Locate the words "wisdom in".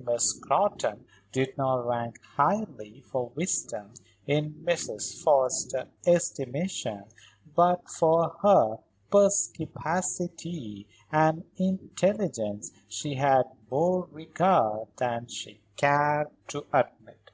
3.36-4.54